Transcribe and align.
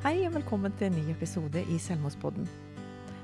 Hei 0.00 0.22
og 0.24 0.32
velkommen 0.32 0.72
til 0.80 0.86
en 0.86 0.94
ny 0.96 1.10
episode 1.12 1.60
i 1.68 1.74
Selvmordspodden. 1.76 2.46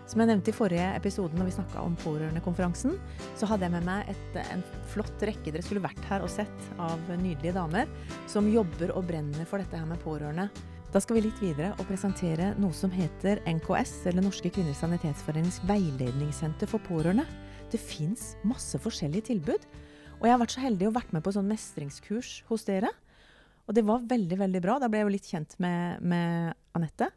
Som 0.04 0.21
jeg 0.21 0.29
nevnte 0.29 0.51
i 0.53 0.56
forrige 0.58 0.90
episode 0.99 1.33
når 1.38 1.46
vi 1.49 1.54
snakka 1.54 1.80
om 1.80 1.95
pårørendekonferansen, 2.03 2.99
så 3.40 3.49
hadde 3.49 3.64
jeg 3.64 3.72
med 3.72 3.87
meg 3.87 4.10
et, 4.12 4.37
en 4.42 4.64
flott 4.92 5.24
rekke 5.24 5.54
dere 5.54 5.65
skulle 5.65 5.81
vært 5.81 6.04
her 6.10 6.26
og 6.26 6.28
sett 6.35 6.67
av 6.76 7.01
nydelige 7.15 7.54
damer 7.56 7.88
som 8.28 8.51
jobber 8.53 8.92
og 8.92 9.08
brenner 9.08 9.49
for 9.49 9.65
dette 9.65 9.81
her 9.81 9.88
med 9.88 10.04
pårørende. 10.04 10.51
Da 10.92 11.01
skal 11.01 11.17
vi 11.17 11.24
litt 11.31 11.40
videre 11.40 11.72
og 11.78 11.88
presentere 11.88 12.51
noe 12.60 12.77
som 12.77 12.93
heter 12.93 13.40
NKS, 13.49 13.97
eller 14.13 14.29
Norske 14.29 14.53
kvinners 14.53 14.85
sanitetsforenings 14.85 15.63
veiledningssenter 15.65 16.69
for 16.69 16.84
pårørende. 16.84 17.24
Det 17.73 17.80
fins 17.80 18.34
masse 18.45 18.77
forskjellige 18.84 19.30
tilbud. 19.33 19.65
Og 20.20 20.29
jeg 20.29 20.37
har 20.37 20.45
vært 20.45 20.59
så 20.59 20.69
heldig 20.69 20.91
å 20.91 20.97
vært 21.01 21.16
med 21.16 21.24
på 21.24 21.33
sånn 21.33 21.48
mestringskurs 21.48 22.43
hos 22.52 22.69
dere. 22.69 22.93
Og 23.66 23.75
det 23.75 23.84
var 23.87 24.06
veldig, 24.06 24.38
veldig 24.38 24.62
bra. 24.62 24.79
Da 24.79 24.88
ble 24.91 25.01
jeg 25.01 25.09
jo 25.09 25.15
litt 25.16 25.30
kjent 25.30 25.56
med, 25.62 26.02
med 26.06 26.55
Anette. 26.79 27.11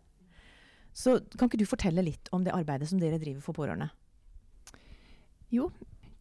Så 0.95 1.19
kan 1.37 1.47
ikke 1.47 1.61
du 1.61 1.69
fortelle 1.69 2.03
litt 2.03 2.31
om 2.35 2.43
det 2.45 2.55
arbeidet 2.55 2.89
som 2.89 2.99
dere 3.01 3.21
driver 3.21 3.43
for 3.45 3.57
pårørende? 3.57 3.91
Jo, 5.53 5.69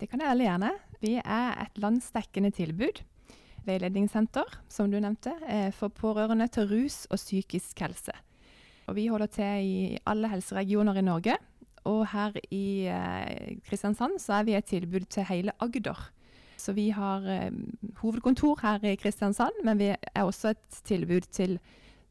det 0.01 0.11
kan 0.11 0.21
jeg 0.23 0.31
veldig 0.31 0.47
gjerne. 0.47 0.73
Vi 1.03 1.17
er 1.19 1.63
et 1.65 1.81
landsdekkende 1.81 2.53
tilbud. 2.55 3.03
Veiledningssenter, 3.69 4.49
som 4.73 4.93
du 4.93 4.97
nevnte, 5.01 5.35
for 5.77 5.93
pårørende 5.93 6.47
til 6.53 6.69
rus 6.71 7.03
og 7.11 7.21
psykisk 7.21 7.83
helse. 7.85 8.15
Og 8.89 8.97
vi 8.97 9.09
holder 9.13 9.29
til 9.33 9.69
i 9.69 9.99
alle 10.09 10.31
helseregioner 10.33 11.01
i 11.01 11.05
Norge. 11.05 11.37
Og 11.89 12.05
her 12.13 12.37
i 12.53 12.89
eh, 12.91 13.59
Kristiansand 13.67 14.19
så 14.21 14.39
er 14.39 14.47
vi 14.49 14.57
et 14.57 14.69
tilbud 14.69 15.07
til 15.13 15.27
hele 15.29 15.55
Agder. 15.61 16.09
Så 16.59 16.75
vi 16.75 16.89
har 16.95 17.27
eh, 17.31 17.53
hovedkontor 18.01 18.59
her 18.63 18.85
i 18.85 18.97
Kristiansand, 18.99 19.63
men 19.65 19.79
vi 19.79 19.93
er 19.95 20.25
også 20.25 20.53
et 20.55 20.81
tilbud 20.89 21.29
til, 21.31 21.59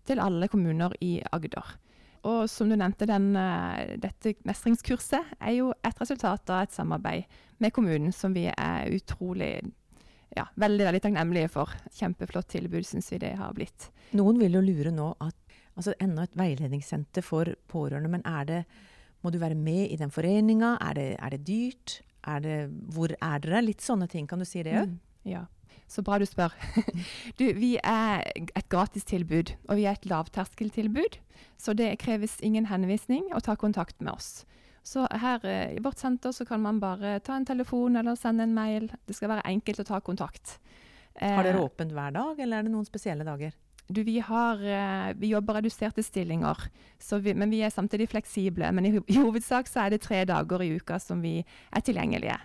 til 0.08 0.23
alle 0.23 0.48
kommuner 0.52 0.95
i 1.03 1.17
Agder. 1.31 1.76
Og 2.28 2.48
som 2.52 2.70
du 2.70 2.75
nevnte, 2.75 3.08
den, 3.08 3.30
uh, 3.38 3.95
dette 4.02 4.34
mestringskurset 4.48 5.36
er 5.38 5.53
jo 5.59 5.70
et 5.86 6.00
resultat 6.02 6.50
av 6.52 6.66
et 6.66 6.73
samarbeid 6.75 7.38
med 7.64 7.72
kommunen 7.75 8.12
som 8.16 8.34
vi 8.36 8.48
er 8.50 8.90
utrolig 8.92 9.62
ja, 10.36 10.48
veldig 10.59 10.88
veldig 10.90 11.02
takknemlige 11.06 11.52
for. 11.53 11.72
Kjempeflott 11.98 12.50
tilbud, 12.52 12.86
syns 12.88 13.12
vi 13.14 13.22
det 13.22 13.36
har 13.40 13.56
blitt. 13.56 13.90
Noen 14.18 14.42
vil 14.42 14.58
jo 14.58 14.66
lure 14.66 14.92
nå 14.94 15.14
at 15.23 15.58
altså 15.78 15.94
enda 16.03 16.25
et 16.25 16.38
veiledningssenter 16.38 17.25
for 17.25 17.53
pårørende, 17.70 18.12
men 18.12 18.25
er 18.28 18.50
det 18.50 18.62
må 19.25 19.31
du 19.34 19.40
være 19.42 19.58
med 19.58 19.90
i 19.90 19.98
den 19.98 20.12
foreninga? 20.14 20.75
Er, 20.81 21.00
er, 21.18 21.34
det 21.34 21.48
dyrt? 21.48 22.02
Er 22.28 22.42
det, 22.44 22.58
hvor 22.94 23.14
er 23.14 23.44
dere? 23.44 23.64
Litt 23.64 23.83
sånne 23.83 24.09
ting. 24.11 24.28
Kan 24.28 24.44
du 24.44 24.47
si 24.47 24.64
det 24.66 24.75
òg? 24.75 24.92
Mm, 24.92 24.97
ja. 25.31 25.45
Så 25.88 26.03
bra 26.03 26.17
du 26.20 26.25
spør. 26.28 26.52
du, 27.39 27.45
vi 27.56 27.78
er 27.80 28.25
et 28.36 28.67
gratistilbud, 28.72 29.53
og 29.69 29.80
vi 29.80 29.86
er 29.88 29.95
et 29.95 30.08
lavterskeltilbud. 30.09 31.19
Så 31.58 31.75
det 31.78 31.94
kreves 32.03 32.36
ingen 32.44 32.67
henvisning 32.67 33.30
å 33.36 33.42
ta 33.44 33.56
kontakt 33.56 34.02
med 34.03 34.17
oss. 34.17 34.44
Så 34.88 35.06
her 35.19 35.44
eh, 35.47 35.78
i 35.78 35.84
vårt 35.84 36.00
senter 36.00 36.36
så 36.36 36.45
kan 36.47 36.61
man 36.64 36.81
bare 36.84 37.17
ta 37.23 37.36
en 37.36 37.47
telefon 37.47 38.00
eller 38.00 38.19
sende 38.19 38.45
en 38.47 38.56
mail. 38.56 38.89
Det 39.08 39.16
skal 39.16 39.34
være 39.34 39.47
enkelt 39.50 39.84
å 39.84 39.88
ta 39.88 40.02
kontakt. 40.03 40.58
Har 41.19 41.47
dere 41.47 41.58
eh, 41.58 41.64
åpent 41.64 41.95
hver 41.95 42.14
dag, 42.16 42.39
eller 42.39 42.59
er 42.59 42.67
det 42.67 42.75
noen 42.75 42.88
spesielle 42.88 43.28
dager? 43.28 43.56
Du, 43.88 44.02
vi, 44.04 44.20
har, 44.20 44.60
eh, 44.60 45.14
vi 45.16 45.32
jobber 45.32 45.62
reduserte 45.62 46.04
stillinger, 46.04 46.58
vi, 47.24 47.34
men 47.34 47.50
vi 47.50 47.62
er 47.64 47.72
samtidig 47.72 48.10
fleksible. 48.12 48.72
Men 48.72 48.86
i, 48.86 48.92
i, 49.00 49.16
hovedsak 49.16 49.70
så 49.72 49.86
er 49.86 49.96
det 49.96 50.04
tre 50.04 50.26
dager 50.28 50.64
i 50.64 50.74
uka 50.76 51.00
som 51.00 51.24
vi 51.24 51.40
er 51.40 51.86
tilgjengelige. 51.86 52.38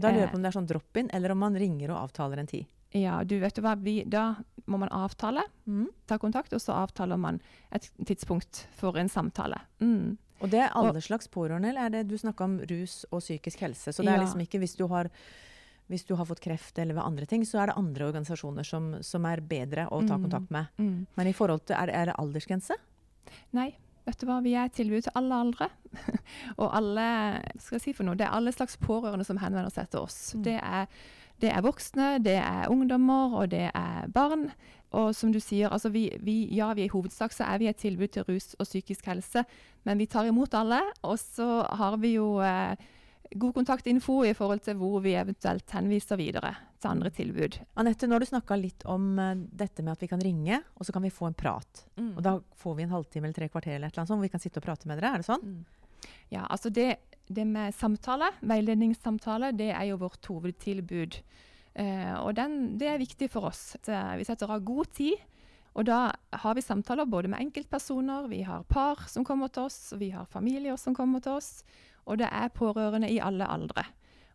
Da 0.00 0.10
lurer 0.10 0.24
jeg 0.24 0.32
på 0.32 0.38
om 0.38 0.44
det 0.44 0.50
er 0.50 0.56
sånn 0.56 0.70
drop-in, 0.70 1.10
eller 1.14 1.34
om 1.34 1.42
man 1.44 1.58
ringer 1.58 1.92
og 1.92 2.08
avtaler 2.08 2.42
en 2.42 2.50
tid. 2.50 2.66
Ja, 2.96 3.20
du 3.22 3.36
vet 3.38 3.54
du 3.54 3.62
hva, 3.62 3.76
vi, 3.78 4.00
da 4.02 4.32
må 4.70 4.80
man 4.82 4.90
avtale, 4.94 5.44
mm. 5.66 5.86
ta 6.10 6.18
kontakt, 6.18 6.54
og 6.56 6.62
så 6.62 6.74
avtaler 6.74 7.20
man 7.20 7.38
et 7.74 7.86
tidspunkt 8.06 8.64
for 8.74 8.98
en 8.98 9.10
samtale. 9.12 9.60
Mm. 9.78 10.16
Og 10.40 10.50
det 10.50 10.64
er 10.64 10.74
alle 10.74 10.96
og, 10.96 11.04
slags 11.04 11.28
pårørende, 11.30 11.70
eller 11.70 11.86
er 11.86 11.94
det 11.94 12.08
du 12.10 12.16
snakker 12.18 12.48
om 12.48 12.58
rus 12.70 13.04
og 13.10 13.20
psykisk 13.22 13.62
helse? 13.66 13.92
Så 13.92 14.02
det 14.02 14.14
er 14.14 14.22
liksom 14.22 14.42
ikke 14.42 14.62
hvis 14.62 14.74
du 14.78 14.86
har 14.90 15.10
hvis 15.90 16.06
du 16.06 16.14
har 16.14 16.28
fått 16.28 16.42
kreft 16.44 16.78
eller 16.78 16.94
ved 16.96 17.02
andre 17.02 17.26
ting, 17.26 17.44
så 17.46 17.60
er 17.60 17.70
det 17.70 17.78
andre 17.80 18.08
organisasjoner 18.08 18.66
som, 18.66 18.92
som 19.04 19.26
er 19.26 19.42
bedre 19.42 19.88
å 19.90 20.00
ta 20.06 20.16
mm. 20.16 20.26
kontakt 20.26 20.52
med. 20.54 20.70
Mm. 20.78 21.06
Men 21.18 21.30
i 21.30 21.36
forhold 21.36 21.66
til, 21.66 21.76
er 21.76 21.90
er 21.90 22.10
det 22.10 22.18
aldersgrense? 22.22 22.78
Nei. 23.58 23.72
Vet 24.06 24.22
du 24.22 24.26
hva, 24.26 24.40
Vi 24.42 24.54
er 24.56 24.70
et 24.70 24.74
tilbud 24.74 25.04
til 25.04 25.16
alle 25.18 25.40
aldre. 25.44 25.68
og 26.60 26.68
alle 26.72 27.06
skal 27.60 27.76
jeg 27.76 27.84
si 27.84 27.96
for 27.96 28.08
noe, 28.08 28.18
det 28.18 28.26
er 28.26 28.36
alle 28.36 28.54
slags 28.54 28.78
pårørende 28.80 29.26
som 29.28 29.40
henvender 29.42 29.72
seg 29.74 29.90
til 29.92 30.06
oss. 30.06 30.20
Mm. 30.34 30.44
Det 30.46 30.58
er 30.60 30.86
det 31.40 31.48
er 31.48 31.64
voksne, 31.64 32.18
det 32.20 32.36
er 32.36 32.68
ungdommer, 32.68 33.32
og 33.40 33.50
det 33.54 33.70
er 33.72 34.08
barn. 34.12 34.50
Og 34.96 35.14
som 35.16 35.30
du 35.32 35.38
sier, 35.40 35.70
altså 35.70 35.88
vi, 35.94 36.08
vi, 36.20 36.42
ja, 36.52 36.72
vi 36.76 36.84
i 36.84 36.92
hovedsak 36.92 37.32
så 37.32 37.46
er 37.48 37.62
vi 37.62 37.68
et 37.70 37.78
tilbud 37.80 38.12
til 38.12 38.26
rus 38.28 38.52
og 38.58 38.66
psykisk 38.66 39.06
helse, 39.08 39.44
men 39.88 40.00
vi 40.02 40.08
tar 40.10 40.28
imot 40.28 40.54
alle. 40.58 40.82
Og 41.06 41.16
så 41.22 41.62
har 41.80 41.96
vi 42.02 42.16
jo 42.18 42.34
eh, 42.44 42.74
god 43.30 43.54
kontaktinfo 43.54 44.20
i 44.26 44.34
forhold 44.34 44.64
til 44.64 44.78
hvor 44.80 44.98
vi 45.04 45.14
eventuelt 45.18 45.70
henviser 45.76 46.18
videre 46.18 46.54
til 46.80 46.90
andre 46.90 47.12
tilbud. 47.14 47.60
Anette, 47.78 48.08
nå 48.08 48.16
har 48.16 48.24
du 48.24 48.30
snakka 48.30 48.56
litt 48.58 48.86
om 48.90 49.12
uh, 49.20 49.34
dette 49.36 49.84
med 49.84 49.94
at 49.94 50.02
vi 50.02 50.08
kan 50.10 50.22
ringe, 50.24 50.62
og 50.76 50.86
så 50.86 50.94
kan 50.96 51.04
vi 51.04 51.12
få 51.14 51.28
en 51.28 51.36
prat. 51.38 51.84
Mm. 52.00 52.14
Og 52.16 52.24
da 52.26 52.34
får 52.62 52.78
vi 52.78 52.86
en 52.86 52.96
halvtime 52.96 53.28
eller 53.28 53.36
tre 53.36 53.50
kvarter 53.52 53.76
eller 53.76 53.90
et 53.90 53.94
eller 53.94 54.02
annet 54.02 54.12
sånt, 54.14 54.22
hvor 54.22 54.28
vi 54.28 54.34
kan 54.34 54.42
sitte 54.42 54.62
og 54.62 54.66
prate 54.66 54.90
med 54.90 54.98
dere. 54.98 55.14
Er 55.14 55.22
det 55.22 55.28
sånn? 55.28 55.46
Mm. 55.46 56.10
Ja, 56.32 56.46
altså 56.48 56.72
det 56.72 56.94
det 57.30 57.44
med 57.46 57.74
samtale, 57.74 58.32
veiledningssamtale, 58.42 59.52
det 59.54 59.70
er 59.70 59.84
jo 59.92 60.00
vårt 60.00 60.26
hovedtilbud. 60.26 61.20
Eh, 61.78 62.14
og 62.18 62.34
den, 62.34 62.56
det 62.80 62.88
er 62.90 62.98
viktig 62.98 63.28
for 63.30 63.46
oss. 63.52 63.76
Vi 63.86 64.26
setter 64.26 64.50
av 64.50 64.64
god 64.66 64.90
tid. 64.96 65.20
Og 65.78 65.86
da 65.86 66.08
har 66.42 66.56
vi 66.58 66.64
samtaler 66.64 67.06
både 67.06 67.30
med 67.30 67.44
enkeltpersoner, 67.44 68.26
vi 68.26 68.42
har 68.42 68.64
par 68.66 69.04
som 69.06 69.22
kommer 69.22 69.52
til 69.54 69.68
oss, 69.68 69.92
vi 70.00 70.10
har 70.10 70.26
familier 70.26 70.74
som 70.80 70.96
kommer 70.96 71.22
til 71.22 71.38
oss. 71.38 71.62
Og 72.10 72.18
det 72.20 72.28
er 72.30 72.52
pårørende 72.54 73.10
i 73.10 73.20
alle 73.22 73.46
aldre. 73.46 73.86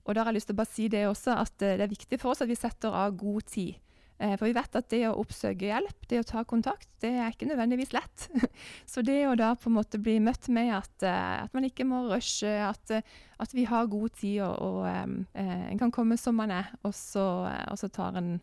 Og 0.05 0.15
da 0.15 0.23
har 0.23 0.31
jeg 0.31 0.39
lyst 0.39 0.51
til 0.51 0.55
å 0.55 0.61
bare 0.61 0.71
si 0.71 0.87
det 0.91 1.07
også, 1.09 1.35
at 1.41 1.57
det 1.61 1.81
er 1.81 1.91
viktig 1.91 2.19
for 2.21 2.33
oss 2.33 2.43
at 2.45 2.49
vi 2.49 2.57
setter 2.57 2.93
av 2.93 3.17
god 3.19 3.47
tid. 3.49 3.75
Eh, 4.17 4.35
for 4.37 4.47
vi 4.47 4.55
vet 4.55 4.77
at 4.79 4.87
det 4.93 5.01
å 5.09 5.15
oppsøke 5.19 5.67
hjelp, 5.67 6.05
det 6.07 6.21
å 6.21 6.27
ta 6.27 6.45
kontakt, 6.47 6.87
det 7.03 7.11
er 7.19 7.33
ikke 7.33 7.49
nødvendigvis 7.49 7.91
lett. 7.95 8.27
Så 8.91 9.03
det 9.03 9.17
å 9.27 9.35
da 9.39 9.51
på 9.59 9.67
en 9.67 9.75
måte 9.75 9.99
bli 9.99 10.19
møtt 10.23 10.47
med 10.55 10.71
at, 10.77 10.93
eh, 11.03 11.31
at 11.43 11.55
man 11.57 11.67
ikke 11.67 11.87
må 11.89 12.05
rushe, 12.07 12.51
at, 12.63 12.93
eh, 12.95 13.03
at, 13.43 13.55
vi 13.55 13.65
har 13.67 13.91
god 13.91 14.15
tid 14.21 14.45
og, 14.45 14.55
og 14.55 14.85
eh, 14.87 15.65
en 15.73 15.81
kan 15.81 15.91
komme 15.95 16.19
som 16.21 16.37
man 16.39 16.53
er, 16.53 16.71
og 16.87 16.95
så, 16.95 17.25
og 17.71 17.81
så 17.81 17.91
tar, 17.91 18.21
en, 18.21 18.37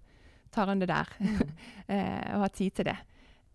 tar, 0.52 0.72
en, 0.72 0.82
det 0.82 0.90
der. 0.92 1.08
Mm. 1.22 1.40
og 2.34 2.44
har 2.44 2.52
tid 2.52 2.76
til 2.76 2.90
det. 2.90 2.98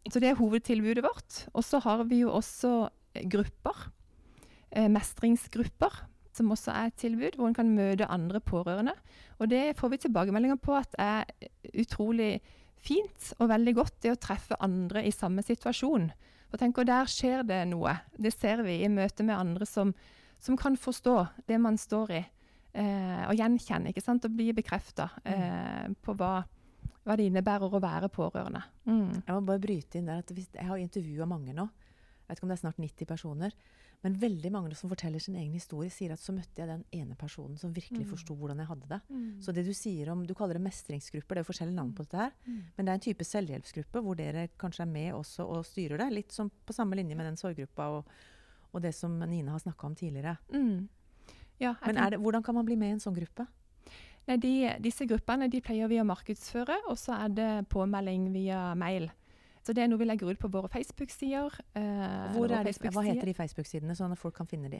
Så 0.07 0.23
det 0.23 0.31
er 0.31 0.39
hovedtilbudet 0.39 1.03
vårt. 1.03 1.43
Og 1.53 1.65
så 1.67 1.81
har 1.83 2.05
vi 2.07 2.23
jo 2.23 2.31
også 2.33 2.87
grupper. 3.29 3.89
Mestringsgrupper 4.91 6.03
som 6.37 6.53
også 6.53 6.73
er 6.73 6.91
et 6.91 6.99
tilbud, 7.01 7.37
hvor 7.37 7.49
en 7.49 7.57
kan 7.57 7.73
møte 7.73 8.07
andre 8.13 8.41
pårørende. 8.43 8.93
Og 9.41 9.49
det 9.49 9.75
får 9.77 9.93
vi 9.93 10.01
tilbakemeldinger 10.05 10.59
på 10.61 10.75
at 10.77 10.95
er 11.01 11.25
utrolig 11.73 12.37
fint 12.77 13.31
og 13.39 13.49
veldig 13.51 13.73
godt, 13.77 13.95
det 14.03 14.13
å 14.13 14.21
treffe 14.21 14.57
andre 14.63 15.03
i 15.07 15.13
samme 15.13 15.43
situasjon. 15.45 16.11
For 16.47 16.61
tenk, 16.61 16.79
og 16.79 16.87
Der 16.87 17.09
skjer 17.11 17.43
det 17.47 17.63
noe. 17.71 17.97
Det 18.15 18.31
ser 18.35 18.63
vi 18.65 18.79
i 18.83 18.91
møte 18.91 19.25
med 19.25 19.37
andre 19.37 19.67
som, 19.67 19.93
som 20.39 20.57
kan 20.59 20.77
forstå 20.79 21.17
det 21.49 21.57
man 21.59 21.77
står 21.77 22.13
i, 22.15 22.21
eh, 22.73 23.23
og 23.27 23.35
gjenkjenne 23.35 23.91
ikke 23.91 24.05
sant? 24.05 24.25
og 24.25 24.37
bli 24.37 24.53
bekrefta 24.55 25.09
mm. 25.17 25.33
eh, 25.33 25.89
på 26.03 26.15
hva, 26.15 26.37
hva, 27.03 27.17
det 27.17 27.27
innebærer 27.27 27.73
å 27.73 27.83
være 27.83 28.11
pårørende. 28.13 28.63
Mm. 28.85 29.25
Jeg 29.25 29.33
må 29.33 29.41
bare 29.41 29.63
bryte 29.63 29.99
inn 29.99 30.07
der 30.07 30.23
at 30.23 30.31
Jeg 30.31 30.69
har 30.69 30.79
intervjua 30.79 31.27
mange 31.27 31.57
nå. 31.57 31.67
Jeg 32.27 32.33
vet 32.33 32.39
ikke 32.41 32.45
om 32.45 32.51
det 32.51 32.57
er 32.57 32.59
snart 32.59 32.79
90 32.83 33.07
personer. 33.07 33.53
Men 34.03 34.17
veldig 34.19 34.49
mange 34.51 34.75
som 34.75 34.91
forteller 34.91 35.21
sin 35.23 35.37
egen 35.39 35.53
historie, 35.55 35.89
sier 35.89 36.11
at 36.13 36.21
så 36.21 36.33
møtte 36.35 36.59
jeg 36.59 36.67
den 36.69 36.83
ene 36.93 37.15
personen 37.17 37.55
som 37.57 37.71
virkelig 37.73 38.03
mm. 38.03 38.09
forsto 38.11 38.35
hvordan 38.35 38.59
jeg 38.59 38.69
hadde 38.69 38.89
det. 38.91 38.99
Mm. 39.07 39.29
Så 39.41 39.55
det 39.55 39.63
du 39.65 39.71
sier 39.73 40.11
om 40.11 40.25
Du 40.27 40.33
kaller 40.37 40.59
det 40.59 40.65
mestringsgrupper, 40.67 41.37
det 41.37 41.41
er 41.41 41.45
jo 41.45 41.49
forskjellige 41.49 41.77
navn 41.79 41.93
på 41.95 42.03
dette 42.03 42.19
her. 42.19 42.35
Mm. 42.45 42.59
Men 42.75 42.85
det 42.85 42.91
er 42.91 42.99
en 42.99 43.05
type 43.07 43.27
selvhjelpsgruppe 43.29 44.03
hvor 44.03 44.19
dere 44.19 44.49
kanskje 44.59 44.83
er 44.83 44.91
med 44.91 45.13
også 45.15 45.47
og 45.47 45.65
styrer 45.65 46.03
det. 46.03 46.09
Litt 46.13 46.35
som 46.35 46.51
på 46.51 46.75
samme 46.75 46.99
linje 46.99 47.15
med 47.15 47.31
den 47.31 47.39
sorggruppa 47.39 47.87
og, 47.95 48.11
og 48.73 48.83
det 48.83 48.91
som 48.97 49.15
Nina 49.23 49.55
har 49.55 49.63
snakka 49.63 49.87
om 49.87 49.95
tidligere. 49.95 50.35
Mm. 50.51 50.89
Ja, 51.63 51.73
Men 51.85 52.11
det, 52.11 52.19
hvordan 52.21 52.43
kan 52.43 52.59
man 52.59 52.67
bli 52.67 52.75
med 52.75 52.91
i 52.91 52.97
en 52.97 53.01
sånn 53.01 53.15
gruppe? 53.17 53.47
Nei, 54.27 54.35
de, 54.43 54.53
disse 54.83 55.07
gruppene 55.07 55.47
pleier 55.63 55.87
vi 55.87 56.01
å 56.01 56.05
markedsføre, 56.05 56.83
og 56.91 56.99
så 56.99 57.15
er 57.15 57.31
det 57.33 57.51
påmelding 57.71 58.27
via 58.33 58.75
mail. 58.75 59.07
Så 59.67 59.73
det 59.75 59.83
er 59.83 59.89
noe 59.91 59.99
vi 59.99 60.05
legger 60.07 60.29
ut 60.31 60.39
på 60.39 60.47
våre 60.47 60.69
Facebook-sider. 60.71 61.57
Eh, 61.75 62.37
Facebook 62.63 62.93
hva 62.95 63.03
heter 63.03 63.27
de 63.27 63.33
Facebook-sidene, 63.35 63.95
sånn 63.99 64.13
at 64.15 64.21
folk 64.21 64.37
kan 64.39 64.47
finne 64.47 64.71
de? 64.71 64.79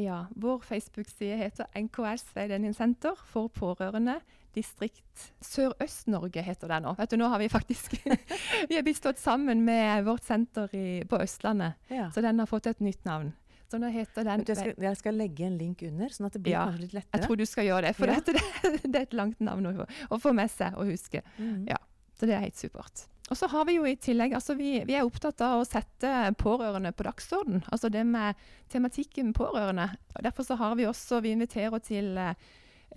Ja, 0.00 0.22
Vår 0.40 0.62
Facebook-side 0.64 1.36
heter 1.36 1.68
NKS 1.76 2.30
Veiledningssenter 2.32 3.18
for 3.28 3.52
pårørende. 3.52 4.22
Distrikt 4.56 5.26
Sørøst-Norge 5.44 6.44
heter 6.44 6.72
det 6.72 6.78
nå. 6.84 6.94
Vet 6.96 7.12
du, 7.12 7.18
nå 7.20 7.28
har 7.28 7.42
Vi 7.42 7.50
faktisk 7.52 7.98
vi 8.70 8.78
har 8.78 8.82
bistått 8.88 9.20
sammen 9.20 9.66
med 9.68 10.06
vårt 10.08 10.24
senter 10.24 10.72
i, 10.76 11.04
på 11.04 11.20
Østlandet, 11.20 11.76
ja. 11.92 12.08
så 12.12 12.24
den 12.24 12.40
har 12.40 12.48
fått 12.48 12.72
et 12.72 12.80
nytt 12.80 13.04
navn. 13.04 13.34
Så 13.68 13.80
nå 13.80 13.88
heter 13.92 14.24
den... 14.28 14.44
Jeg 14.48 14.56
skal, 14.56 14.74
jeg 14.84 15.00
skal, 15.00 15.16
legge 15.16 15.46
en 15.48 15.60
link 15.60 15.84
under, 15.84 16.12
sånn 16.12 16.28
at 16.28 16.34
det 16.36 16.42
blir 16.44 16.56
ja, 16.56 16.66
kanskje 16.68 16.86
litt 16.86 16.96
lettere. 16.98 17.20
Jeg 17.20 17.28
tror 17.28 17.40
du 17.40 17.46
skal 17.48 17.68
gjøre 17.68 17.86
det, 17.86 17.94
for 18.00 18.12
ja. 18.12 18.18
dette, 18.20 18.34
det, 18.36 18.72
det, 18.88 18.96
er 18.96 19.06
et 19.06 19.16
langt 19.16 19.40
navn 19.44 19.70
å, 19.70 19.88
å, 20.08 20.18
få 20.20 20.32
med 20.36 20.52
seg 20.52 20.76
og 20.76 20.92
huske. 20.92 21.24
Mm. 21.36 21.64
Ja, 21.72 21.80
Så 22.16 22.28
det 22.28 22.36
er 22.36 22.44
helt 22.48 22.60
supert. 22.60 23.06
Og 23.32 23.36
så 23.38 23.48
har 23.48 23.64
vi 23.64 23.78
jo 23.78 23.86
i 23.88 23.94
tillegg, 23.96 24.34
altså 24.36 24.52
vi, 24.58 24.74
vi, 24.84 24.92
er 24.92 25.06
opptatt 25.08 25.40
av 25.40 25.62
å 25.62 25.64
sette 25.64 26.08
pårørende 26.36 26.90
på 26.92 27.06
dagsorden. 27.06 27.62
Altså 27.72 27.88
det 27.88 28.02
med 28.04 28.36
tematikken 28.68 29.30
pårørende. 29.32 29.86
Og 30.12 30.26
derfor 30.26 30.44
så 30.44 30.58
har 30.60 30.74
vi 30.76 30.84
også, 30.84 31.22
vi 31.24 31.32
inviterer 31.32 31.80
til, 31.80 32.10
eh, 32.20 32.34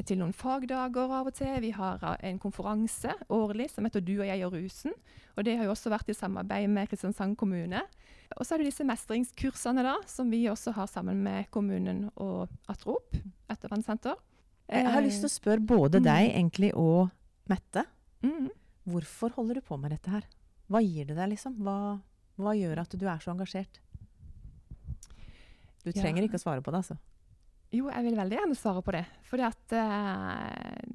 til 0.03 0.19
noen 0.19 0.33
fagdager 0.35 1.13
av 1.21 1.29
og 1.31 1.37
til. 1.37 1.53
Vi 1.63 1.69
har 1.77 2.03
eh, 2.03 2.25
en 2.27 2.41
konferanse 2.43 3.13
årlig 3.31 3.69
som 3.71 3.87
heter 3.87 4.03
Du 4.03 4.11
og 4.17 4.25
jeg 4.27 4.43
og 4.43 4.57
rusen. 4.57 4.97
Og 5.37 5.47
det 5.47 5.55
har 5.55 5.69
jo 5.69 5.71
også 5.71 5.93
vært 5.95 6.11
i 6.11 6.17
samarbeid 6.19 6.67
med 6.67 6.91
Kristiansand 6.91 7.39
kommune. 7.39 7.85
Og 8.35 8.43
så 8.43 8.57
er 8.57 8.59
det 8.59 8.73
disse 8.73 8.89
mestringskursene 8.91 9.87
da, 9.87 9.95
som 10.11 10.35
vi 10.35 10.43
også 10.51 10.75
har 10.75 10.91
sammen 10.91 11.23
med 11.23 11.47
kommunen 11.55 12.09
og 12.19 12.51
Atrop, 12.67 13.15
ettervernssenter. 13.47 14.19
Jeg 14.67 14.91
har 14.91 15.07
lyst 15.07 15.23
til 15.23 15.31
å 15.31 15.37
spørre 15.37 15.63
både 15.63 16.03
mm. 16.03 16.07
deg 16.11 16.29
egentlig 16.33 16.75
og 16.75 17.07
Mette. 17.47 17.87
Mm. 18.25 18.51
Hvorfor 18.85 19.33
holder 19.37 19.59
du 19.59 19.65
på 19.65 19.77
med 19.81 19.95
dette 19.95 20.13
her? 20.13 20.27
Hva 20.69 20.81
gir 20.81 21.09
det 21.09 21.17
deg, 21.17 21.31
liksom? 21.33 21.57
Hva, 21.65 21.97
hva 22.41 22.53
gjør 22.57 22.83
at 22.83 22.93
du 22.93 23.05
er 23.05 23.21
så 23.21 23.33
engasjert? 23.33 23.81
Du 25.85 25.91
trenger 25.91 26.23
ja. 26.23 26.29
ikke 26.29 26.39
å 26.39 26.45
svare 26.45 26.63
på 26.65 26.73
det, 26.73 26.81
altså. 26.81 26.97
Jo, 27.73 27.89
jeg 27.91 28.05
vil 28.05 28.17
veldig 28.17 28.37
gjerne 28.39 28.57
svare 28.57 28.81
på 28.85 28.93
det. 28.95 29.03
Fordi 29.29 29.45
at 29.45 29.75
uh, 29.77 30.85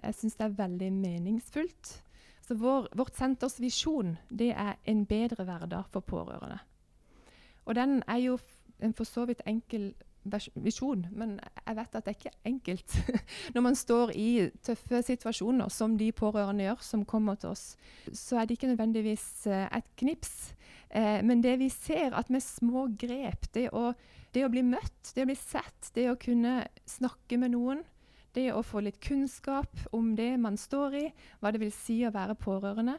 jeg 0.00 0.16
syns 0.18 0.38
det 0.38 0.46
er 0.46 0.58
veldig 0.58 0.90
meningsfullt. 0.96 1.92
Så 2.44 2.56
vår, 2.60 2.90
vårt 2.96 3.16
senters 3.16 3.56
visjon 3.62 4.16
det 4.28 4.50
er 4.52 4.76
en 4.90 5.04
bedre 5.08 5.46
hverdag 5.46 5.88
for 5.92 6.04
pårørende. 6.04 6.58
Og 7.64 7.78
den 7.78 8.02
er 8.10 8.20
jo 8.20 8.38
en 8.84 8.92
for 8.96 9.08
så 9.08 9.24
vidt 9.28 9.44
enkel 9.48 9.92
visjon, 10.24 11.04
men 11.12 11.36
jeg 11.60 11.76
vet 11.78 11.96
at 11.98 12.06
det 12.06 12.12
er 12.12 12.18
ikke 12.18 12.50
enkelt. 12.50 12.96
Når 13.54 13.64
man 13.66 13.78
står 13.78 14.12
i 14.16 14.28
tøffe 14.64 15.02
situasjoner, 15.04 15.72
som 15.72 15.98
de 16.00 16.10
pårørende 16.16 16.66
gjør, 16.66 16.82
som 16.84 17.04
kommer 17.08 17.38
til 17.40 17.52
oss, 17.52 17.74
så 18.12 18.40
er 18.40 18.48
det 18.48 18.58
ikke 18.58 18.72
nødvendigvis 18.72 19.46
eh, 19.52 19.66
et 19.68 19.88
knips. 20.00 20.54
Eh, 20.90 21.20
men 21.26 21.42
det 21.44 21.58
vi 21.60 21.68
ser, 21.72 22.14
at 22.16 22.30
med 22.32 22.44
små 22.44 22.86
grep, 23.00 23.50
det 23.54 23.68
å, 23.76 23.90
det 24.34 24.46
å 24.46 24.52
bli 24.52 24.64
møtt, 24.66 25.12
det 25.14 25.26
å 25.26 25.30
bli 25.30 25.38
sett, 25.38 25.90
det 25.96 26.08
å 26.10 26.18
kunne 26.20 26.62
snakke 26.88 27.38
med 27.40 27.54
noen, 27.54 27.84
det 28.34 28.48
å 28.50 28.64
få 28.66 28.82
litt 28.82 28.98
kunnskap 29.02 29.86
om 29.94 30.14
det 30.18 30.32
man 30.42 30.56
står 30.58 30.96
i, 30.98 31.04
hva 31.38 31.52
det 31.54 31.62
vil 31.62 31.74
si 31.74 32.00
å 32.06 32.14
være 32.14 32.38
pårørende, 32.38 32.98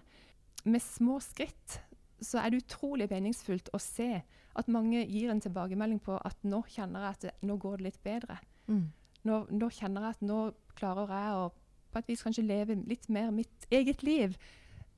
med 0.65 0.81
små 0.81 1.19
skritt, 1.21 1.81
så 2.23 2.39
er 2.41 2.51
det 2.51 2.63
utrolig 2.63 3.09
meningsfullt 3.11 3.69
å 3.75 3.81
se 3.81 4.23
at 4.55 4.71
mange 4.71 5.03
gir 5.03 5.31
en 5.31 5.41
tilbakemelding 5.43 5.99
på 6.03 6.15
at 6.17 6.45
nå 6.47 6.61
kjenner 6.71 7.03
jeg 7.03 7.17
at 7.17 7.25
det, 7.27 7.33
nå 7.47 7.57
går 7.61 7.79
det 7.79 7.87
litt 7.89 8.03
bedre. 8.05 8.37
Mm. 8.71 8.85
Nå, 9.25 9.39
nå, 9.51 9.69
kjenner 9.73 10.05
jeg 10.05 10.17
at 10.17 10.25
nå 10.25 10.41
klarer 10.77 11.11
jeg 11.11 11.39
å 11.39 11.47
på 11.95 12.01
et 12.01 12.11
vis 12.11 12.23
kanskje 12.25 12.43
leve 12.43 12.75
litt 12.89 13.07
mer 13.07 13.31
mitt 13.31 13.67
eget 13.71 14.03
liv. 14.03 14.35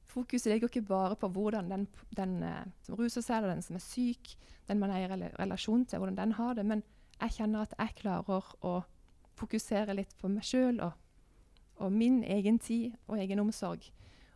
Fokuset 0.09 0.49
ligger 0.49 0.71
ikke 0.71 0.87
bare 0.87 1.17
på 1.19 1.29
hvordan 1.29 1.69
den, 1.69 1.83
den 2.17 2.39
uh, 2.41 2.63
som 2.81 2.97
ruser 2.97 3.21
seg, 3.21 3.37
eller 3.37 3.53
den 3.53 3.65
som 3.65 3.77
er 3.77 3.83
syk, 3.85 4.33
den 4.65 4.81
man 4.81 4.93
er 4.95 5.05
i 5.05 5.19
relasjon 5.37 5.85
til, 5.85 6.01
hvordan 6.01 6.17
den 6.17 6.33
har 6.39 6.57
det. 6.57 6.65
Men 6.65 6.81
jeg 7.19 7.35
kjenner 7.37 7.67
at 7.67 7.75
jeg 7.77 7.99
klarer 8.01 8.49
å 8.65 8.79
fokusere 9.37 9.93
litt 9.97 10.15
på 10.17 10.29
meg 10.31 10.45
sjøl 10.47 10.81
og, 10.81 10.97
og, 11.77 11.93
min 11.93 12.23
egen 12.25 12.57
tid 12.57 12.97
og 13.05 13.21
egen 13.21 13.43
omsorg. 13.45 13.85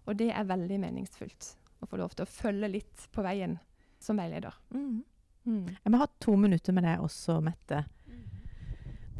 Og 0.05 0.17
det 0.17 0.29
er 0.33 0.49
veldig 0.49 0.79
meningsfullt 0.81 1.55
å 1.81 1.89
få 1.89 1.97
lov 1.97 2.13
til 2.13 2.27
å 2.27 2.29
følge 2.29 2.69
litt 2.77 3.07
på 3.13 3.25
veien 3.25 3.57
som 4.01 4.21
veileder. 4.21 4.53
Mm. 4.73 5.01
Mm. 5.47 5.65
Jeg 5.73 5.93
må 5.93 5.99
ha 6.01 6.07
to 6.21 6.35
minutter 6.37 6.75
med 6.75 6.85
deg 6.85 7.01
også, 7.03 7.39
Mette. 7.43 7.83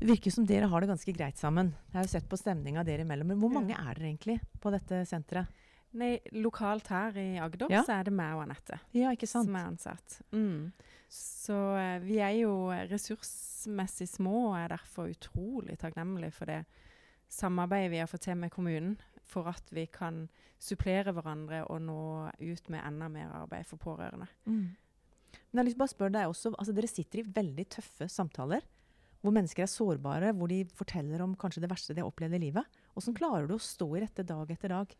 Det 0.01 0.09
virker 0.09 0.33
som 0.33 0.45
dere 0.49 0.69
har 0.69 0.81
det 0.81 0.89
ganske 0.89 1.13
greit 1.13 1.37
sammen. 1.37 1.75
Jeg 1.91 1.99
har 1.99 2.07
jo 2.07 2.13
sett 2.15 2.29
på 2.29 2.39
stemninga 2.39 2.81
dere 2.85 3.05
imellom. 3.05 3.33
Men 3.33 3.41
hvor 3.41 3.51
mange 3.53 3.75
er 3.77 3.91
dere 3.93 4.09
egentlig 4.09 4.39
på 4.61 4.71
dette 4.73 5.03
senteret? 5.09 5.59
Nei, 5.99 6.15
Lokalt 6.39 6.87
her 6.87 7.17
i 7.19 7.27
Agder 7.43 7.69
ja. 7.69 7.81
så 7.83 7.97
er 7.97 8.07
det 8.07 8.13
meg 8.15 8.37
og 8.37 8.45
Anette 8.45 8.77
ja, 8.95 9.11
som 9.27 9.55
er 9.59 9.67
ansatt. 9.67 10.21
Mm. 10.31 10.71
Så 11.11 11.57
uh, 11.75 11.97
vi 12.01 12.21
er 12.23 12.37
jo 12.39 12.53
ressursmessig 12.89 14.07
små 14.09 14.45
og 14.53 14.55
er 14.61 14.71
derfor 14.71 15.11
utrolig 15.11 15.75
takknemlige 15.81 16.31
for 16.37 16.47
det 16.47 16.61
samarbeidet 17.31 17.91
vi 17.91 17.99
har 17.99 18.09
fått 18.11 18.25
til 18.29 18.39
med 18.39 18.53
kommunen. 18.55 18.95
For 19.31 19.47
at 19.51 19.69
vi 19.71 19.85
kan 19.91 20.25
supplere 20.59 21.13
hverandre 21.15 21.61
og 21.71 21.83
nå 21.83 22.01
ut 22.39 22.71
med 22.71 22.83
enda 22.83 23.07
mer 23.11 23.35
arbeid 23.43 23.67
for 23.69 23.79
pårørende. 23.79 24.27
Mm. 24.45 24.71
Men 25.51 25.59
jeg 25.59 25.61
har 25.61 25.69
lyst 25.69 25.79
til 25.79 25.87
å 25.87 25.93
spørre 25.95 26.15
deg 26.17 26.31
også, 26.31 26.53
altså 26.57 26.75
Dere 26.75 26.91
sitter 26.91 27.21
i 27.21 27.27
veldig 27.39 27.67
tøffe 27.77 28.07
samtaler 28.11 28.67
hvor 29.21 29.33
mennesker 29.35 29.65
er 29.65 29.69
sårbare, 29.69 30.33
hvor 30.33 30.49
de 30.49 30.63
forteller 30.73 31.21
om 31.21 31.35
kanskje 31.37 31.61
det 31.61 31.69
verste 31.69 31.93
de 31.93 32.01
har 32.01 32.09
opplevd 32.09 32.39
i 32.39 32.45
livet. 32.47 32.79
Hvordan 32.95 33.17
klarer 33.17 33.49
du 33.49 33.53
å 33.53 33.61
stå 33.61 33.87
i 33.93 34.01
dette 34.01 34.25
dag 34.25 34.49
etter 34.49 34.73
dag? 34.73 34.95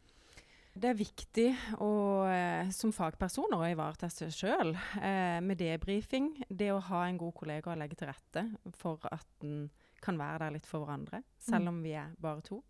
Det 0.72 0.88
er 0.88 0.96
viktig 0.96 1.48
å, 1.84 1.92
eh, 2.32 2.70
som 2.72 2.94
fagpersoner 2.96 3.60
å 3.60 3.70
ivareta 3.74 4.08
seg 4.14 4.32
sjøl 4.32 4.72
eh, 5.02 5.42
med 5.44 5.60
debrifing. 5.60 6.30
Det 6.48 6.70
å 6.72 6.80
ha 6.88 7.02
en 7.08 7.18
god 7.20 7.34
kollega 7.36 7.74
å 7.74 7.80
legge 7.80 7.98
til 8.00 8.08
rette 8.08 8.46
for 8.80 9.02
at 9.12 9.28
en 9.44 9.66
kan 10.02 10.18
være 10.18 10.46
der 10.46 10.56
litt 10.56 10.70
for 10.70 10.86
hverandre, 10.86 11.20
selv 11.42 11.68
mm. 11.68 11.72
om 11.74 11.82
vi 11.84 11.92
er 12.00 12.14
bare 12.22 12.46
to. 12.46 12.62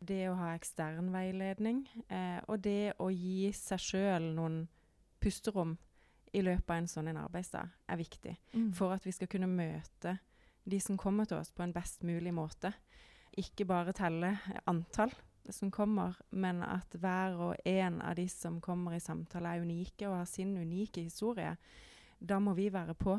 Det 0.00 0.20
å 0.30 0.36
ha 0.38 0.52
ekstern 0.56 1.08
veiledning. 1.14 1.84
Eh, 2.08 2.42
og 2.48 2.60
det 2.66 2.92
å 3.00 3.08
gi 3.14 3.50
seg 3.56 3.82
sjøl 3.86 4.28
noen 4.36 4.62
pusterom 5.20 5.78
i 6.32 6.42
løpet 6.42 6.70
av 6.70 6.76
en 6.78 6.90
sånn 6.90 7.10
en 7.10 7.22
arbeidsdag 7.24 7.72
er 7.90 7.98
viktig. 8.00 8.36
Mm. 8.54 8.68
For 8.76 8.94
at 8.94 9.06
vi 9.06 9.14
skal 9.14 9.30
kunne 9.30 9.50
møte 9.50 10.16
de 10.70 10.80
som 10.82 10.98
kommer 11.00 11.26
til 11.26 11.40
oss 11.40 11.50
på 11.54 11.64
en 11.64 11.74
best 11.74 12.04
mulig 12.06 12.32
måte. 12.34 12.72
Ikke 13.38 13.66
bare 13.68 13.94
telle 13.96 14.36
antall 14.70 15.12
som 15.50 15.70
kommer, 15.72 16.14
men 16.30 16.62
at 16.62 16.94
hver 17.00 17.38
og 17.40 17.66
en 17.66 18.00
av 18.04 18.14
de 18.18 18.28
som 18.30 18.60
kommer 18.62 18.94
i 18.94 19.02
samtale, 19.02 19.56
er 19.56 19.64
unike 19.64 20.08
og 20.08 20.20
har 20.20 20.28
sin 20.30 20.56
unike 20.58 21.02
historie. 21.02 21.56
Da 22.18 22.38
må 22.38 22.54
vi 22.54 22.68
være 22.72 22.94
på 22.94 23.16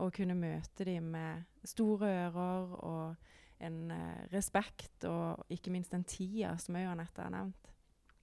og 0.00 0.14
kunne 0.16 0.36
møte 0.36 0.84
dem 0.88 1.12
med 1.14 1.44
store 1.68 2.08
ører 2.26 2.76
og 2.80 3.30
en 3.60 3.90
eh, 3.92 4.20
respekt, 4.32 5.04
og 5.04 5.44
ikke 5.52 5.72
minst 5.72 5.92
den 5.92 6.06
tida 6.08 6.54
som 6.58 6.78
òg 6.80 6.88
Anette 6.88 7.20
har 7.20 7.32
nevnt. 7.34 7.68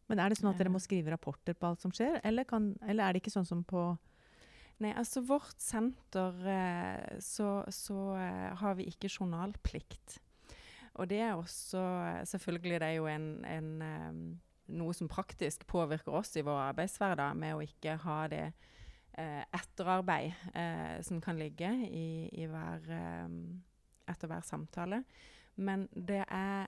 Men 0.10 0.22
er 0.24 0.32
det 0.32 0.40
sånn 0.40 0.50
at 0.50 0.58
dere 0.58 0.72
må 0.74 0.82
skrive 0.82 1.12
rapporter 1.14 1.54
på 1.54 1.68
alt 1.70 1.84
som 1.84 1.94
skjer, 1.94 2.18
eller, 2.26 2.48
kan, 2.50 2.72
eller 2.82 3.06
er 3.06 3.14
det 3.14 3.22
ikke 3.22 3.36
sånn 3.36 3.48
som 3.48 3.62
på 3.68 3.92
Nei, 4.84 4.92
altså 4.94 5.24
vårt 5.26 5.58
senter 5.64 6.36
eh, 6.46 7.18
så, 7.24 7.64
så 7.74 8.12
eh, 8.20 8.50
har 8.60 8.76
vi 8.78 8.86
ikke 8.92 9.10
journalplikt. 9.10 10.20
Og 10.98 11.10
det 11.10 11.20
er 11.22 11.34
også 11.38 11.82
Selvfølgelig 12.26 12.80
det 12.82 12.88
er 12.88 12.96
jo 12.98 13.08
en, 13.10 13.46
en 13.46 14.38
noe 14.74 14.94
som 14.98 15.10
praktisk 15.10 15.66
påvirker 15.70 16.16
oss 16.20 16.36
i 16.38 16.44
vår 16.46 16.72
arbeidshverdag, 16.72 17.38
med 17.38 17.56
å 17.56 17.64
ikke 17.66 17.98
ha 18.04 18.20
det 18.32 18.44
eh, 19.18 19.44
etterarbeid 19.56 20.34
eh, 20.54 20.98
som 21.06 21.22
kan 21.24 21.40
ligge 21.40 21.70
i, 21.88 22.28
i 22.34 22.48
hver, 22.50 22.86
etter 24.10 24.32
hver 24.32 24.46
samtale. 24.46 25.04
Men 25.58 25.88
det 25.94 26.24
er 26.26 26.68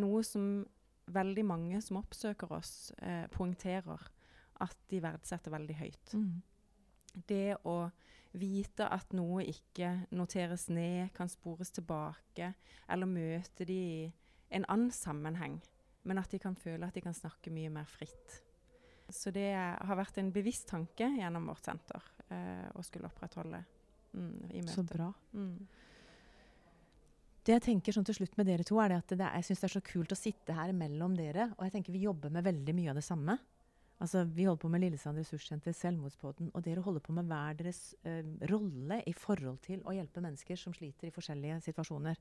noe 0.00 0.24
som 0.24 0.64
veldig 1.12 1.44
mange 1.44 1.80
som 1.84 2.00
oppsøker 2.00 2.52
oss, 2.56 2.92
eh, 3.04 3.26
poengterer 3.32 4.08
at 4.64 4.76
de 4.88 5.00
verdsetter 5.04 5.52
veldig 5.52 5.80
høyt. 5.82 6.16
Mm 6.16 6.42
det 7.14 7.56
å 7.64 7.78
vite 8.34 8.86
at 8.90 9.12
noe 9.14 9.44
ikke 9.46 9.90
noteres 10.18 10.66
ned, 10.74 11.12
kan 11.14 11.30
spores 11.30 11.70
tilbake, 11.74 12.52
eller 12.90 13.10
møte 13.10 13.66
de 13.68 13.78
i 13.78 14.00
en 14.54 14.66
annen 14.68 14.90
sammenheng, 14.94 15.60
men 16.04 16.20
at 16.20 16.34
de 16.34 16.40
kan 16.42 16.56
føle 16.58 16.86
at 16.86 16.96
de 16.96 17.04
kan 17.04 17.14
snakke 17.16 17.52
mye 17.54 17.70
mer 17.72 17.86
fritt. 17.88 18.40
Så 19.12 19.30
det 19.34 19.52
har 19.54 19.98
vært 19.98 20.18
en 20.18 20.32
bevisst 20.32 20.68
tanke 20.70 21.06
gjennom 21.18 21.50
vårt 21.50 21.66
senter 21.66 22.04
eh, 22.32 22.68
å 22.72 22.82
skulle 22.84 23.10
opprettholde 23.10 23.60
mm, 24.12 24.38
i 24.50 24.62
møte. 24.62 24.76
Så 24.76 24.84
bra. 24.88 25.10
Mm. 25.36 25.58
Det 27.44 27.52
jeg 27.52 27.64
tenker 27.66 27.92
sånn 27.92 28.06
til 28.08 28.16
slutt 28.16 28.38
med 28.40 28.48
dere 28.48 28.64
to, 28.64 28.78
er 28.80 28.96
at 28.96 29.12
det, 29.12 29.26
jeg 29.36 29.46
syns 29.50 29.60
det 29.60 29.68
er 29.68 29.74
så 29.74 29.82
kult 29.84 30.14
å 30.14 30.18
sitte 30.18 30.56
her 30.56 30.72
mellom 30.76 31.16
dere. 31.18 31.50
Og 31.58 31.66
jeg 31.66 31.74
tenker 31.76 31.92
vi 31.92 32.06
jobber 32.06 32.32
med 32.32 32.46
veldig 32.46 32.74
mye 32.76 32.94
av 32.94 32.96
det 32.96 33.04
samme. 33.04 33.36
Altså, 34.04 34.24
Vi 34.28 34.44
holder 34.44 34.60
på 34.60 34.68
med 34.68 34.82
Lillesand 34.82 35.16
ressurssenter, 35.18 35.72
Selvmordspodden, 35.72 36.50
og 36.52 36.64
dere 36.64 36.82
holder 36.84 37.00
på 37.00 37.14
med 37.16 37.24
hver 37.30 37.56
deres 37.56 37.94
uh, 38.04 38.20
rolle 38.50 39.00
i 39.08 39.14
forhold 39.16 39.62
til 39.64 39.80
å 39.88 39.94
hjelpe 39.96 40.20
mennesker 40.20 40.58
som 40.60 40.74
sliter 40.76 41.08
i 41.08 41.14
forskjellige 41.14 41.62
situasjoner. 41.70 42.20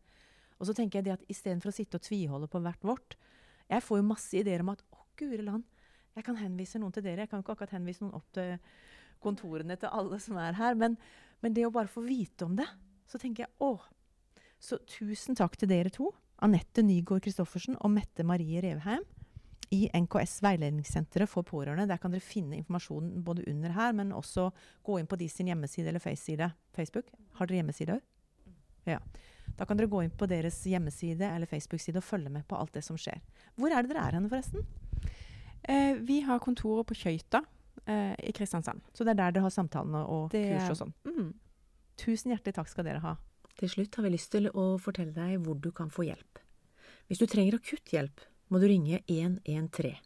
Og 0.59 0.69
så 0.69 0.75
tenker 0.77 1.01
jeg 1.01 1.09
det 1.09 1.15
at 1.17 1.25
Istedenfor 1.27 1.73
å 1.73 1.75
sitte 1.75 1.99
og 1.99 2.05
tviholde 2.05 2.47
på 2.47 2.61
hvert 2.63 2.85
vårt 2.87 3.17
Jeg 3.67 3.83
får 3.83 3.99
jo 3.99 4.05
masse 4.07 4.37
ideer 4.37 4.63
om 4.63 4.71
at 4.71 4.83
å, 4.93 5.01
guri 5.19 5.43
land, 5.43 5.65
jeg 6.15 6.25
kan 6.27 6.37
henvise 6.37 6.79
noen 6.79 6.93
til 6.93 7.03
dere. 7.03 7.25
Jeg 7.25 7.31
kan 7.31 7.41
ikke 7.41 7.55
akkurat 7.55 7.75
henvise 7.75 8.03
noen 8.03 8.15
opp 8.17 8.31
til 8.35 8.55
kontorene 9.23 9.77
til 9.79 9.91
alle 9.91 10.19
som 10.21 10.37
er 10.39 10.55
her. 10.57 10.77
Men, 10.79 10.95
men 11.41 11.55
det 11.55 11.65
å 11.67 11.73
bare 11.73 11.91
få 11.91 12.03
vite 12.05 12.45
om 12.47 12.55
det, 12.59 12.67
så 13.09 13.19
tenker 13.21 13.47
jeg 13.47 13.53
å. 13.65 13.75
Så 14.61 14.79
tusen 14.87 15.35
takk 15.39 15.57
til 15.59 15.71
dere 15.73 15.91
to. 15.93 16.11
Anette 16.43 16.83
Nygaard 16.85 17.25
Christoffersen 17.25 17.79
og 17.79 17.91
Mette 17.95 18.25
Marie 18.27 18.61
Revheim 18.63 19.03
i 19.74 19.88
NKS 19.98 20.38
veiledningssenteret 20.46 21.30
for 21.32 21.44
pårørende. 21.48 21.88
Der 21.89 21.98
kan 22.01 22.13
dere 22.13 22.22
finne 22.24 22.60
informasjon 22.62 23.12
både 23.25 23.46
under 23.50 23.74
her, 23.74 23.94
men 23.98 24.13
også 24.13 24.51
gå 24.86 25.00
inn 25.01 25.08
på 25.10 25.18
de 25.18 25.27
sin 25.32 25.50
hjemmeside 25.50 25.89
eller 25.89 26.03
face-side. 26.03 26.51
Facebook. 26.77 27.10
Har 27.39 27.50
dere 27.50 27.62
hjemmeside 27.63 27.96
òg? 27.98 28.03
Ja. 28.86 29.00
Da 29.58 29.65
kan 29.65 29.77
dere 29.80 29.89
gå 29.92 30.01
inn 30.06 30.13
på 30.18 30.27
deres 30.30 30.62
hjemmeside 30.70 31.25
eller 31.34 31.50
Facebook-side 31.50 31.98
og 32.00 32.06
følge 32.06 32.30
med 32.32 32.46
på 32.50 32.58
alt 32.60 32.74
det 32.77 32.84
som 32.86 32.98
skjer. 33.00 33.20
Hvor 33.58 33.74
er 33.74 33.82
det 33.86 33.92
dere 33.94 34.06
er 34.08 34.18
henne, 34.20 34.30
forresten? 34.32 34.65
Eh, 35.63 35.96
vi 36.03 36.22
har 36.27 36.39
kontoret 36.44 36.88
på 36.89 36.96
Kjøyta 36.98 37.42
eh, 37.88 38.13
i 38.20 38.34
Kristiansand. 38.36 38.82
Så 38.94 39.06
det 39.06 39.13
er 39.15 39.22
der 39.22 39.36
dere 39.38 39.46
har 39.48 39.53
samtalene 39.56 40.03
og 40.10 40.30
Det- 40.34 40.46
kurs 40.60 40.74
og 40.75 40.80
sånn. 40.82 40.94
Mm. 41.08 41.34
Tusen 41.98 42.32
hjertelig 42.34 42.56
takk 42.58 42.68
skal 42.72 42.86
dere 42.88 43.00
ha. 43.03 43.15
Til 43.58 43.70
slutt 43.70 43.96
har 43.96 44.03
vi 44.03 44.10
lyst 44.15 44.32
til 44.34 44.50
å 44.50 44.77
fortelle 44.82 45.13
deg 45.13 45.39
hvor 45.46 45.60
du 45.62 45.72
kan 45.72 45.89
få 45.94 46.06
hjelp. 46.08 46.39
Hvis 47.08 47.20
du 47.22 47.27
trenger 47.27 47.60
akutt 47.60 47.86
hjelp, 47.94 48.20
må 48.53 48.62
du 48.62 48.67
ringe 48.69 49.01
113. 49.10 49.98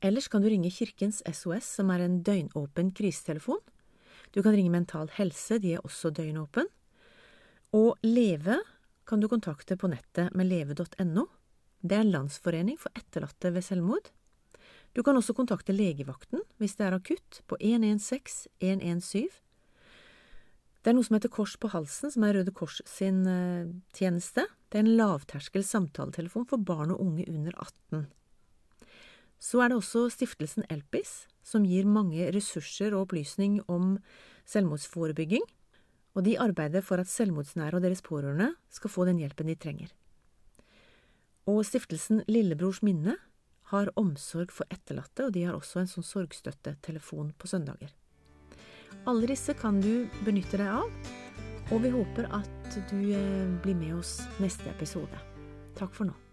Ellers 0.00 0.30
kan 0.32 0.40
du 0.40 0.48
ringe 0.48 0.70
Kirkens 0.72 1.18
SOS, 1.26 1.66
som 1.76 1.90
er 1.92 2.06
en 2.06 2.20
døgnåpen 2.24 2.92
krisetelefon. 2.96 3.58
Du 4.30 4.40
kan 4.40 4.54
ringe 4.54 4.70
Mental 4.72 5.10
Helse, 5.16 5.58
de 5.58 5.74
er 5.74 5.82
også 5.84 6.12
døgnåpen. 6.14 6.70
Og 7.76 7.98
Leve 8.06 8.60
kan 9.04 9.20
du 9.20 9.28
kontakte 9.28 9.76
på 9.76 9.90
nettet 9.90 10.30
med 10.38 10.46
leve.no. 10.46 11.26
Det 11.82 11.96
er 11.96 12.06
en 12.06 12.14
landsforening 12.14 12.78
for 12.78 12.94
etterlatte 12.96 13.52
ved 13.52 13.66
selvmord. 13.66 14.08
Du 14.94 15.02
kan 15.02 15.18
også 15.18 15.34
kontakte 15.34 15.74
legevakten 15.74 16.42
hvis 16.62 16.78
det 16.78 16.86
er 16.86 16.96
akutt, 16.96 17.42
på 17.50 17.58
116 17.60 18.50
117. 18.60 19.28
Det 20.80 20.90
er 20.90 20.96
noe 20.96 21.04
som 21.04 21.18
heter 21.18 21.32
Kors 21.32 21.58
på 21.60 21.68
halsen, 21.74 22.08
som 22.12 22.24
er 22.24 22.38
Røde 22.38 22.52
Kors 22.56 22.78
sin 22.88 23.20
eh, 23.28 23.68
tjeneste. 23.96 24.46
Det 24.72 24.78
er 24.78 24.86
en 24.86 24.96
lavterskel 24.96 25.64
samtaletelefon 25.66 26.46
for 26.48 26.62
barn 26.64 26.94
og 26.94 27.02
unge 27.04 27.26
under 27.28 27.52
18. 27.52 28.06
Så 29.40 29.60
er 29.60 29.68
det 29.68 29.76
også 29.76 30.06
stiftelsen 30.12 30.64
Elpis, 30.72 31.26
som 31.44 31.66
gir 31.68 31.88
mange 31.88 32.30
ressurser 32.32 32.94
og 32.94 33.08
opplysning 33.08 33.60
om 33.68 33.98
selvmordsforebygging, 34.48 35.44
og 36.16 36.24
de 36.26 36.38
arbeider 36.40 36.84
for 36.84 37.00
at 37.00 37.12
selvmordsnære 37.12 37.76
og 37.76 37.84
deres 37.84 38.02
pårørende 38.04 38.54
skal 38.72 38.92
få 38.92 39.04
den 39.08 39.20
hjelpen 39.20 39.52
de 39.52 39.60
trenger. 39.60 39.92
Og 41.48 41.60
stiftelsen 41.68 42.24
Lillebrors 42.28 42.80
minne 42.84 43.18
har 43.70 43.92
omsorg 44.00 44.52
for 44.52 44.68
etterlatte, 44.72 45.28
og 45.28 45.36
de 45.36 45.44
har 45.44 45.56
også 45.56 45.84
en 45.84 45.92
sånn 45.92 46.06
sorgstøttetelefon 46.06 47.34
på 47.38 47.50
søndager. 47.52 47.92
Alle 49.10 49.30
disse 49.30 49.54
kan 49.58 49.80
du 49.82 50.06
benytte 50.26 50.60
deg 50.60 50.68
av, 50.68 51.12
og 51.70 51.84
vi 51.84 51.92
håper 51.94 52.28
at 52.36 52.80
du 52.90 52.98
eh, 53.14 53.46
blir 53.62 53.78
med 53.78 53.96
oss 53.98 54.20
neste 54.42 54.68
episode. 54.70 55.22
Takk 55.78 55.94
for 55.96 56.10
nå. 56.10 56.29